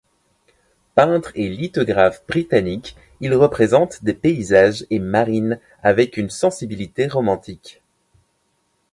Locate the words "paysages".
4.15-4.83